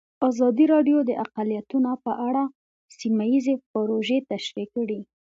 [0.29, 2.43] ازادي راډیو د اقلیتونه په اړه
[2.97, 4.99] سیمه ییزې پروژې تشریح کړې.